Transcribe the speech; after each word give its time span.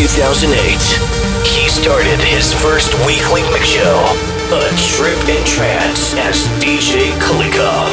2008, 0.00 0.80
he 1.44 1.68
started 1.68 2.16
his 2.24 2.56
first 2.56 2.88
weekly 3.04 3.44
mix 3.52 3.68
show, 3.68 4.00
A 4.48 4.64
Trip 4.96 5.20
in 5.28 5.44
Trance, 5.44 6.16
as 6.16 6.48
DJ 6.56 7.12
Kulikov. 7.20 7.92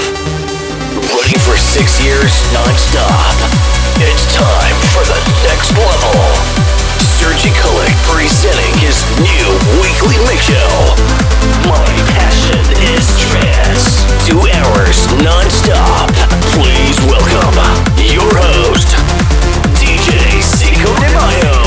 Running 1.12 1.42
for 1.44 1.60
six 1.60 2.00
years 2.00 2.32
non-stop, 2.56 3.36
it's 4.00 4.24
time 4.32 4.78
for 4.96 5.04
the 5.04 5.20
next 5.52 5.76
level. 5.76 6.24
Sergi 7.20 7.52
Kulik 7.60 7.98
presenting 8.08 8.72
his 8.80 9.04
new 9.20 9.48
weekly 9.84 10.16
mix 10.32 10.48
show. 10.48 10.72
My 11.68 11.92
passion 12.16 12.64
is 12.88 13.04
trance. 13.28 14.08
Two 14.24 14.40
hours 14.56 15.04
non-stop. 15.20 16.08
Please 16.56 16.96
welcome 17.04 17.60
your 18.00 18.32
host, 18.32 18.96
DJ 19.76 20.40
Zico 20.40 20.96
de 21.04 21.67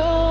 you 0.00 0.29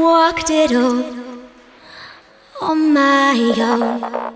walked 0.00 0.50
it 0.50 0.72
all 0.72 1.04
on 2.60 2.92
my 2.94 3.34
own. 3.58 4.31